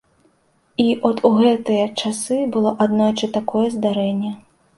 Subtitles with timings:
[0.83, 4.35] І от у гэтыя часы было аднойчы такое здарэнне.